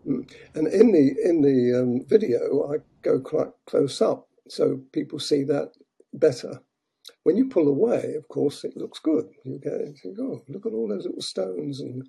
Mm. 0.08 0.32
And 0.56 0.68
in 0.68 0.92
the 0.92 1.16
in 1.24 1.42
the 1.42 1.80
um, 1.80 2.06
video, 2.08 2.74
I 2.74 2.78
go 3.02 3.20
quite 3.20 3.50
close 3.66 4.02
up, 4.02 4.28
so 4.48 4.82
people 4.92 5.20
see 5.20 5.44
that 5.44 5.72
better. 6.14 6.62
When 7.24 7.38
you 7.38 7.50
pull 7.50 7.68
away, 7.68 8.16
of 8.16 8.28
course, 8.28 8.64
it 8.64 8.78
looks 8.78 9.00
good. 9.00 9.30
You 9.44 9.60
get, 9.60 9.74
you 9.74 9.96
think, 10.02 10.18
oh, 10.20 10.44
look 10.48 10.66
at 10.66 10.74
all 10.74 10.88
those 10.88 11.06
little 11.06 11.22
stones 11.22 11.80
and 11.82 12.04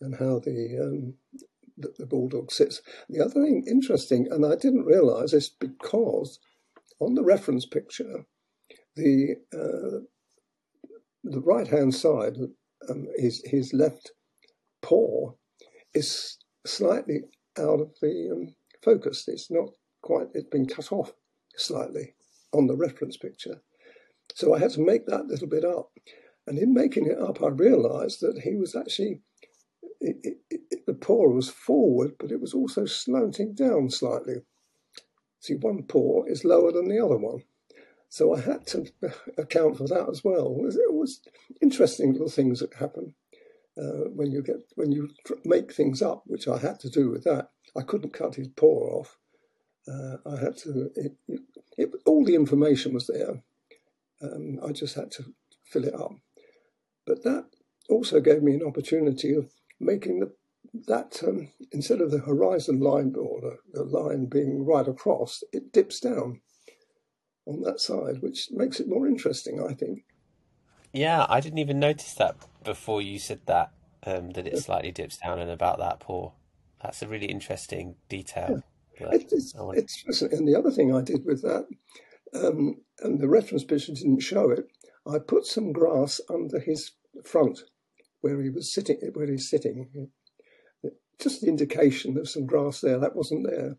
and 0.00 0.14
how 0.16 0.38
the 0.38 0.78
um, 0.80 1.14
the, 1.76 1.92
the 1.98 2.06
bulldog 2.06 2.52
sits. 2.52 2.82
The 3.08 3.20
other 3.24 3.34
thing 3.34 3.64
interesting, 3.66 4.28
and 4.30 4.44
I 4.44 4.56
didn't 4.56 4.84
realise 4.84 5.32
this 5.32 5.48
because 5.48 6.38
on 7.00 7.14
the 7.14 7.24
reference 7.24 7.66
picture, 7.66 8.26
the 8.96 9.36
uh, 9.52 10.04
the 11.24 11.40
right 11.40 11.66
hand 11.66 11.94
side, 11.94 12.36
um, 12.88 13.06
his 13.16 13.42
his 13.44 13.72
left 13.72 14.12
paw, 14.82 15.32
is 15.94 16.38
slightly 16.66 17.22
out 17.58 17.80
of 17.80 17.92
the 18.00 18.30
um, 18.32 18.54
focus. 18.84 19.24
It's 19.26 19.50
not 19.50 19.70
quite. 20.02 20.28
It's 20.34 20.48
been 20.48 20.66
cut 20.66 20.92
off 20.92 21.12
slightly 21.56 22.14
on 22.52 22.66
the 22.66 22.76
reference 22.76 23.16
picture. 23.16 23.62
So 24.34 24.54
I 24.54 24.58
had 24.58 24.70
to 24.72 24.80
make 24.80 25.06
that 25.06 25.26
little 25.26 25.48
bit 25.48 25.64
up. 25.64 25.90
And 26.46 26.58
in 26.58 26.74
making 26.74 27.06
it 27.06 27.18
up, 27.18 27.42
I 27.42 27.48
realised 27.48 28.20
that 28.20 28.42
he 28.44 28.56
was 28.56 28.74
actually, 28.74 29.20
it, 30.00 30.16
it, 30.50 30.60
the 30.86 30.94
paw 30.94 31.28
was 31.28 31.48
forward, 31.48 32.12
but 32.18 32.30
it 32.30 32.40
was 32.40 32.54
also 32.54 32.84
slanting 32.84 33.54
down 33.54 33.90
slightly. 33.90 34.42
See, 35.40 35.54
one 35.54 35.82
paw 35.82 36.24
is 36.24 36.44
lower 36.44 36.72
than 36.72 36.88
the 36.88 37.04
other 37.04 37.16
one. 37.16 37.42
So 38.08 38.34
I 38.34 38.40
had 38.40 38.66
to 38.68 38.86
account 39.38 39.76
for 39.76 39.86
that 39.88 40.08
as 40.08 40.22
well. 40.22 40.56
It 40.64 40.94
was, 40.94 41.20
interesting 41.60 42.12
little 42.12 42.30
things 42.30 42.60
that 42.60 42.74
happen 42.74 43.14
uh, 43.76 44.08
when 44.14 44.30
you 44.30 44.42
get 44.42 44.56
when 44.76 44.92
you 44.92 45.10
make 45.44 45.72
things 45.72 46.00
up, 46.00 46.22
which 46.26 46.46
I 46.48 46.58
had 46.58 46.80
to 46.80 46.90
do 46.90 47.10
with 47.10 47.24
that. 47.24 47.50
I 47.76 47.82
couldn't 47.82 48.12
cut 48.12 48.36
his 48.36 48.48
paw 48.48 49.00
off. 49.00 49.18
Uh, 49.88 50.16
I 50.26 50.36
had 50.38 50.56
to. 50.58 50.90
It, 50.94 51.12
it, 51.76 51.90
all 52.06 52.24
the 52.24 52.36
information 52.36 52.94
was 52.94 53.08
there. 53.08 53.42
Um, 54.22 54.60
I 54.66 54.72
just 54.72 54.94
had 54.94 55.10
to 55.12 55.24
fill 55.64 55.84
it 55.84 55.94
up. 55.94 56.12
But 57.04 57.24
that 57.24 57.46
also 57.88 58.20
gave 58.20 58.42
me 58.42 58.54
an 58.54 58.62
opportunity 58.62 59.34
of 59.34 59.50
making 59.80 60.20
the, 60.20 60.32
that 60.86 61.22
um, 61.26 61.48
instead 61.72 62.00
of 62.00 62.10
the 62.10 62.18
horizon 62.18 62.80
line 62.80 63.14
or 63.16 63.40
the, 63.40 63.58
the 63.72 63.84
line 63.84 64.26
being 64.26 64.64
right 64.64 64.86
across, 64.86 65.42
it 65.52 65.72
dips 65.72 66.00
down 66.00 66.40
on 67.46 67.62
that 67.62 67.80
side, 67.80 68.20
which 68.20 68.48
makes 68.50 68.80
it 68.80 68.88
more 68.88 69.06
interesting, 69.06 69.64
I 69.68 69.74
think. 69.74 70.04
Yeah, 70.92 71.26
I 71.28 71.40
didn't 71.40 71.58
even 71.58 71.78
notice 71.78 72.14
that 72.14 72.36
before 72.62 73.02
you 73.02 73.18
said 73.18 73.40
that, 73.46 73.72
um, 74.04 74.30
that 74.30 74.46
it 74.46 74.58
slightly 74.58 74.92
dips 74.92 75.18
down 75.18 75.38
and 75.38 75.50
about 75.50 75.78
that 75.78 76.00
paw. 76.00 76.32
That's 76.82 77.02
a 77.02 77.08
really 77.08 77.26
interesting 77.26 77.96
detail. 78.08 78.62
Yeah. 79.00 79.08
It's, 79.10 79.52
it's, 80.06 80.22
and 80.22 80.46
the 80.46 80.56
other 80.56 80.70
thing 80.70 80.94
I 80.94 81.00
did 81.00 81.24
with 81.24 81.42
that 81.42 81.66
um, 82.34 82.76
and 83.00 83.20
the 83.20 83.28
reference 83.28 83.64
picture 83.64 83.92
didn't 83.92 84.20
show 84.20 84.50
it. 84.50 84.66
I 85.06 85.18
put 85.18 85.46
some 85.46 85.72
grass 85.72 86.20
under 86.28 86.58
his 86.58 86.92
front 87.24 87.60
where 88.20 88.40
he 88.40 88.50
was 88.50 88.72
sitting, 88.72 88.98
where 89.12 89.30
he's 89.30 89.48
sitting. 89.48 90.10
Just 91.20 91.42
an 91.42 91.48
indication 91.48 92.18
of 92.18 92.28
some 92.28 92.46
grass 92.46 92.80
there, 92.80 92.98
that 92.98 93.16
wasn't 93.16 93.46
there. 93.48 93.76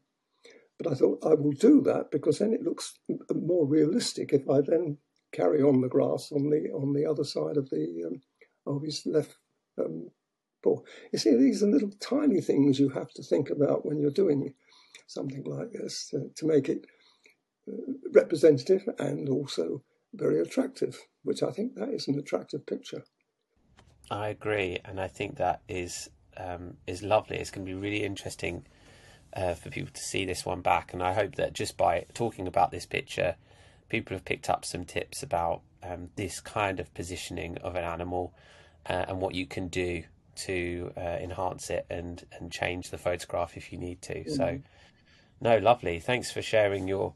But 0.78 0.92
I 0.92 0.96
thought 0.96 1.26
I 1.26 1.34
will 1.34 1.54
do 1.54 1.82
that 1.82 2.12
because 2.12 2.40
then 2.40 2.54
it 2.54 2.64
looks 2.64 3.00
more 3.34 3.66
realistic 3.66 4.34
if 4.34 4.50
I 4.50 4.62
then 4.62 4.98
carry 5.32 5.62
on 5.62 5.82
the 5.82 5.88
grass 5.90 6.32
on 6.32 6.50
the 6.50 6.70
on 6.72 6.94
the 6.94 7.06
other 7.06 7.24
side 7.24 7.58
of 7.58 7.70
the 7.70 8.04
um, 8.06 8.22
of 8.66 8.84
his 8.84 9.06
left 9.06 9.36
um, 9.78 10.10
paw. 10.64 10.80
You 11.14 11.20
see, 11.20 11.36
these 11.36 11.64
are 11.64 11.68
little 11.68 11.92
tiny 12.00 12.42
things 12.42 12.80
you 12.80 12.90
have 12.90 13.12
to 13.14 13.24
think 13.24 13.50
about 13.50 13.86
when 13.86 14.00
you're 14.00 14.12
doing 14.12 14.54
something 15.08 15.44
like 15.46 15.72
this 15.72 16.10
to, 16.10 16.30
to 16.36 16.46
make 16.46 16.68
it 16.68 16.86
representative 18.14 18.84
and 19.00 19.30
also 19.30 19.84
very 20.14 20.40
attractive, 20.40 21.00
which 21.24 21.44
I 21.44 21.52
think 21.52 21.76
that 21.76 21.90
is 21.90 22.08
an 22.08 22.18
attractive 22.18 22.66
picture. 22.66 23.04
I 24.10 24.30
agree, 24.30 24.80
and 24.86 25.00
I 25.00 25.08
think 25.08 25.38
that 25.38 25.62
is 25.68 26.10
um, 26.38 26.78
is 26.88 27.04
lovely. 27.04 27.38
It's 27.38 27.52
going 27.52 27.66
to 27.66 27.72
be 27.72 27.78
really 27.80 28.04
interesting 28.04 28.66
uh, 29.34 29.54
for 29.54 29.70
people 29.70 29.92
to 29.94 30.02
see 30.02 30.26
this 30.26 30.46
one 30.46 30.62
back, 30.62 30.94
and 30.94 31.04
I 31.04 31.14
hope 31.14 31.36
that 31.36 31.54
just 31.54 31.78
by 31.78 32.06
talking 32.14 32.48
about 32.48 32.72
this 32.72 32.86
picture, 32.86 33.36
people 33.90 34.16
have 34.16 34.26
picked 34.26 34.50
up 34.50 34.66
some 34.66 34.86
tips 34.86 35.24
about 35.24 35.62
um, 35.84 36.10
this 36.16 36.40
kind 36.40 36.80
of 36.80 36.94
positioning 36.94 37.58
of 37.60 37.76
an 37.76 37.84
animal 37.84 38.34
uh, 38.90 39.06
and 39.08 39.20
what 39.20 39.36
you 39.36 39.46
can 39.46 39.68
do 39.68 40.04
to 40.36 40.92
uh, 40.98 41.18
enhance 41.22 41.70
it 41.70 41.86
and 41.90 42.26
and 42.34 42.52
change 42.52 42.90
the 42.90 42.98
photograph 42.98 43.56
if 43.56 43.72
you 43.72 43.78
need 43.78 44.02
to. 44.02 44.16
Mm-hmm. 44.16 44.34
So, 44.34 44.60
no, 45.42 45.58
lovely. 45.58 46.00
Thanks 46.00 46.32
for 46.32 46.42
sharing 46.42 46.88
your 46.88 47.14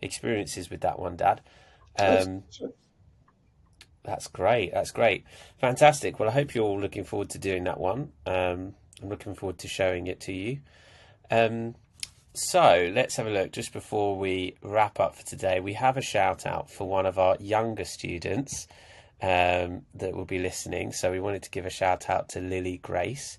experiences 0.00 0.70
with 0.70 0.80
that 0.82 0.98
one, 0.98 1.16
Dad. 1.16 1.40
Um, 1.98 2.44
that's 4.10 4.26
great. 4.26 4.72
That's 4.72 4.90
great. 4.90 5.24
Fantastic. 5.60 6.18
Well, 6.18 6.28
I 6.28 6.32
hope 6.32 6.54
you're 6.54 6.64
all 6.64 6.80
looking 6.80 7.04
forward 7.04 7.30
to 7.30 7.38
doing 7.38 7.64
that 7.64 7.78
one. 7.78 8.10
Um, 8.26 8.74
I'm 9.00 9.08
looking 9.08 9.36
forward 9.36 9.58
to 9.58 9.68
showing 9.68 10.08
it 10.08 10.20
to 10.22 10.32
you. 10.32 10.60
Um, 11.30 11.76
so 12.34 12.90
let's 12.92 13.16
have 13.16 13.28
a 13.28 13.30
look 13.30 13.52
just 13.52 13.72
before 13.72 14.18
we 14.18 14.56
wrap 14.62 14.98
up 14.98 15.14
for 15.14 15.24
today. 15.24 15.60
We 15.60 15.74
have 15.74 15.96
a 15.96 16.02
shout 16.02 16.44
out 16.44 16.68
for 16.68 16.88
one 16.88 17.06
of 17.06 17.20
our 17.20 17.36
younger 17.38 17.84
students 17.84 18.66
um, 19.22 19.82
that 19.94 20.12
will 20.14 20.24
be 20.24 20.40
listening. 20.40 20.92
So 20.92 21.12
we 21.12 21.20
wanted 21.20 21.44
to 21.44 21.50
give 21.50 21.64
a 21.64 21.70
shout 21.70 22.10
out 22.10 22.30
to 22.30 22.40
Lily 22.40 22.78
Grace, 22.78 23.38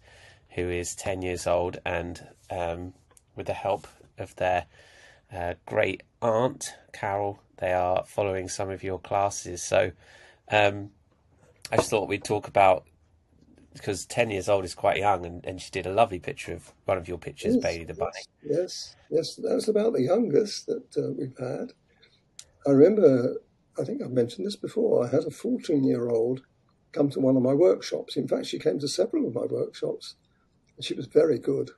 who 0.51 0.69
is 0.69 0.95
10 0.95 1.21
years 1.21 1.47
old, 1.47 1.79
and 1.85 2.25
um, 2.49 2.93
with 3.35 3.47
the 3.47 3.53
help 3.53 3.87
of 4.17 4.33
their 4.37 4.67
uh, 5.33 5.55
great 5.65 6.03
aunt, 6.21 6.73
Carol, 6.93 7.39
they 7.57 7.73
are 7.73 8.05
following 8.05 8.47
some 8.47 8.69
of 8.69 8.83
your 8.83 8.99
classes. 8.99 9.61
So 9.61 9.91
um, 10.51 10.91
I 11.71 11.77
just 11.77 11.89
thought 11.89 12.07
we'd 12.09 12.23
talk 12.23 12.47
about 12.47 12.85
because 13.73 14.05
10 14.05 14.29
years 14.31 14.49
old 14.49 14.65
is 14.65 14.75
quite 14.75 14.97
young, 14.97 15.25
and, 15.25 15.45
and 15.45 15.61
she 15.61 15.71
did 15.71 15.85
a 15.85 15.93
lovely 15.93 16.19
picture 16.19 16.53
of 16.53 16.73
one 16.85 16.97
of 16.97 17.07
your 17.07 17.17
pictures, 17.17 17.55
yes, 17.55 17.63
Bailey 17.63 17.85
the 17.85 17.93
Bunny. 17.93 18.11
Yes, 18.43 18.95
yes, 19.09 19.35
that 19.35 19.53
was 19.53 19.69
about 19.69 19.93
the 19.93 20.01
youngest 20.01 20.67
that 20.67 20.97
uh, 20.97 21.11
we've 21.17 21.37
had. 21.39 21.71
I 22.67 22.71
remember, 22.71 23.37
I 23.79 23.83
think 23.85 24.01
I've 24.01 24.11
mentioned 24.11 24.45
this 24.45 24.57
before, 24.57 25.05
I 25.05 25.09
had 25.09 25.23
a 25.23 25.31
14 25.31 25.83
year 25.83 26.09
old 26.09 26.41
come 26.91 27.09
to 27.09 27.19
one 27.19 27.37
of 27.37 27.43
my 27.43 27.53
workshops. 27.53 28.17
In 28.17 28.27
fact, 28.27 28.47
she 28.47 28.59
came 28.59 28.79
to 28.79 28.87
several 28.87 29.25
of 29.25 29.33
my 29.33 29.45
workshops, 29.45 30.15
and 30.75 30.83
she 30.83 30.93
was 30.93 31.07
very 31.07 31.39
good. 31.39 31.71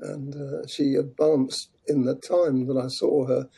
And 0.00 0.34
uh, 0.34 0.66
she 0.66 0.94
advanced 0.94 1.70
in 1.86 2.02
the 2.02 2.16
time 2.16 2.66
that 2.66 2.76
I 2.76 2.88
saw 2.88 3.26
her. 3.26 3.48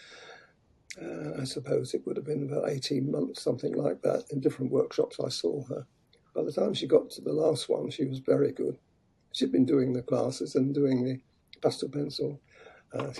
Uh, 1.00 1.40
I 1.40 1.44
suppose 1.44 1.94
it 1.94 2.06
would 2.06 2.16
have 2.16 2.26
been 2.26 2.50
about 2.50 2.68
18 2.68 3.10
months, 3.10 3.42
something 3.42 3.74
like 3.74 4.02
that. 4.02 4.24
In 4.30 4.40
different 4.40 4.72
workshops, 4.72 5.18
I 5.24 5.28
saw 5.28 5.64
her. 5.66 5.86
By 6.34 6.42
the 6.42 6.52
time 6.52 6.74
she 6.74 6.86
got 6.86 7.10
to 7.10 7.20
the 7.20 7.32
last 7.32 7.68
one, 7.68 7.90
she 7.90 8.04
was 8.04 8.18
very 8.18 8.52
good. 8.52 8.78
She'd 9.32 9.52
been 9.52 9.66
doing 9.66 9.92
the 9.92 10.02
classes 10.02 10.54
and 10.54 10.74
doing 10.74 11.04
the 11.04 11.20
pastel 11.60 11.88
pencil. 11.88 12.40
Uh, 12.92 13.12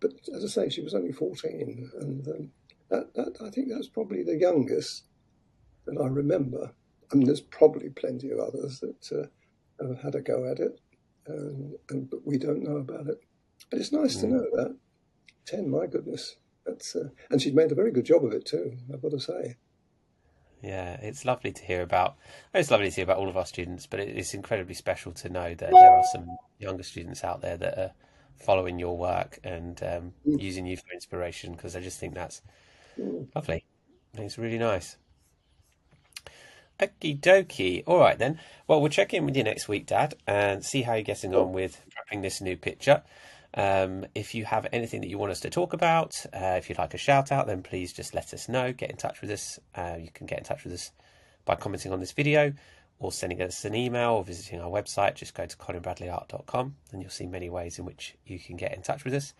but 0.00 0.12
as 0.34 0.44
I 0.44 0.48
say, 0.48 0.68
she 0.68 0.82
was 0.82 0.94
only 0.94 1.12
14. 1.12 1.90
And 2.00 2.28
um, 2.28 2.50
that, 2.90 3.14
that, 3.14 3.36
I 3.44 3.50
think 3.50 3.68
that's 3.70 3.88
probably 3.88 4.22
the 4.22 4.36
youngest 4.36 5.04
that 5.86 6.00
I 6.00 6.06
remember. 6.06 6.72
I 7.12 7.16
mean, 7.16 7.26
there's 7.26 7.40
probably 7.40 7.88
plenty 7.88 8.30
of 8.30 8.38
others 8.38 8.80
that 8.80 9.12
uh, 9.12 9.84
have 9.86 10.00
had 10.00 10.14
a 10.14 10.20
go 10.20 10.50
at 10.50 10.60
it, 10.60 10.80
and, 11.26 11.74
and, 11.88 12.08
but 12.08 12.26
we 12.26 12.38
don't 12.38 12.62
know 12.62 12.76
about 12.76 13.08
it. 13.08 13.20
But 13.70 13.80
it's 13.80 13.92
nice 13.92 14.16
mm. 14.16 14.20
to 14.20 14.26
know 14.28 14.46
that. 14.54 14.76
10, 15.46 15.68
my 15.68 15.86
goodness. 15.86 16.36
That's, 16.66 16.94
uh, 16.94 17.08
and 17.30 17.40
she'd 17.40 17.54
made 17.54 17.72
a 17.72 17.74
very 17.74 17.90
good 17.90 18.04
job 18.04 18.24
of 18.24 18.32
it 18.32 18.44
too, 18.44 18.76
I've 18.92 19.02
got 19.02 19.12
to 19.12 19.20
say. 19.20 19.56
Yeah, 20.62 20.98
it's 21.00 21.24
lovely 21.24 21.52
to 21.52 21.62
hear 21.64 21.82
about. 21.82 22.16
It's 22.52 22.70
lovely 22.70 22.90
to 22.90 22.94
hear 22.94 23.04
about 23.04 23.16
all 23.16 23.28
of 23.28 23.36
our 23.36 23.46
students, 23.46 23.86
but 23.86 24.00
it's 24.00 24.34
incredibly 24.34 24.74
special 24.74 25.12
to 25.12 25.30
know 25.30 25.54
that 25.54 25.70
there 25.70 25.90
are 25.90 26.04
some 26.12 26.36
younger 26.58 26.82
students 26.82 27.24
out 27.24 27.40
there 27.40 27.56
that 27.56 27.78
are 27.78 27.92
following 28.36 28.78
your 28.78 28.96
work 28.96 29.38
and 29.42 29.82
um, 29.82 30.12
mm. 30.26 30.40
using 30.40 30.66
you 30.66 30.76
for 30.76 30.92
inspiration. 30.92 31.52
Because 31.52 31.76
I 31.76 31.80
just 31.80 31.98
think 31.98 32.14
that's 32.14 32.42
mm. 32.98 33.26
lovely. 33.34 33.64
It's 34.14 34.36
really 34.36 34.58
nice. 34.58 34.96
Okie 36.78 37.18
dokie. 37.20 37.82
All 37.86 37.98
right 37.98 38.18
then. 38.18 38.38
Well, 38.66 38.80
we'll 38.80 38.90
check 38.90 39.14
in 39.14 39.24
with 39.24 39.36
you 39.36 39.44
next 39.44 39.68
week, 39.68 39.86
Dad, 39.86 40.14
and 40.26 40.64
see 40.64 40.82
how 40.82 40.94
you're 40.94 41.02
getting 41.02 41.34
on 41.34 41.52
with 41.52 41.82
prepping 41.90 42.22
this 42.22 42.40
new 42.40 42.56
picture. 42.56 43.02
Um, 43.54 44.06
if 44.14 44.34
you 44.34 44.44
have 44.44 44.66
anything 44.72 45.00
that 45.00 45.08
you 45.08 45.18
want 45.18 45.32
us 45.32 45.40
to 45.40 45.50
talk 45.50 45.72
about, 45.72 46.14
uh, 46.32 46.56
if 46.58 46.68
you'd 46.68 46.78
like 46.78 46.94
a 46.94 46.98
shout 46.98 47.32
out, 47.32 47.46
then 47.46 47.62
please 47.62 47.92
just 47.92 48.14
let 48.14 48.32
us 48.32 48.48
know. 48.48 48.72
Get 48.72 48.90
in 48.90 48.96
touch 48.96 49.20
with 49.20 49.30
us. 49.30 49.58
Uh, 49.74 49.96
you 49.98 50.10
can 50.12 50.26
get 50.26 50.38
in 50.38 50.44
touch 50.44 50.64
with 50.64 50.72
us 50.72 50.92
by 51.44 51.56
commenting 51.56 51.92
on 51.92 52.00
this 52.00 52.12
video 52.12 52.52
or 53.00 53.10
sending 53.10 53.42
us 53.42 53.64
an 53.64 53.74
email 53.74 54.12
or 54.12 54.24
visiting 54.24 54.60
our 54.60 54.70
website. 54.70 55.16
Just 55.16 55.34
go 55.34 55.46
to 55.46 55.56
colinbradleyart.com 55.56 56.76
and 56.92 57.02
you'll 57.02 57.10
see 57.10 57.26
many 57.26 57.50
ways 57.50 57.78
in 57.78 57.84
which 57.84 58.14
you 58.24 58.38
can 58.38 58.56
get 58.56 58.74
in 58.74 58.82
touch 58.82 59.04
with 59.04 59.14
us. 59.14 59.34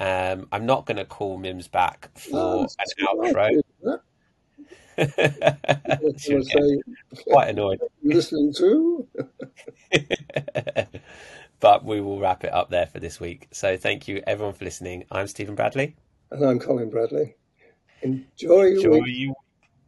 Um, 0.00 0.46
I'm 0.52 0.66
not 0.66 0.86
going 0.86 0.98
to 0.98 1.04
call 1.04 1.38
Mims 1.38 1.68
back 1.68 2.10
for 2.16 2.36
oh, 2.36 2.62
an 2.62 2.68
outro. 3.06 3.62
quite 7.28 7.50
annoyed. 7.50 7.78
Listening 8.02 8.52
to? 8.54 9.06
But 11.60 11.84
we 11.84 12.00
will 12.00 12.20
wrap 12.20 12.44
it 12.44 12.52
up 12.52 12.70
there 12.70 12.86
for 12.86 13.00
this 13.00 13.18
week. 13.18 13.48
So 13.52 13.76
thank 13.76 14.06
you 14.06 14.22
everyone 14.26 14.54
for 14.54 14.64
listening. 14.64 15.04
I'm 15.10 15.26
Stephen 15.26 15.54
Bradley. 15.54 15.96
And 16.30 16.44
I'm 16.44 16.58
Colin 16.60 16.90
Bradley. 16.90 17.36
Enjoy 18.02 18.64
your 18.64 18.76
Enjoy 18.76 19.00
week. 19.00 19.18
your 19.18 19.34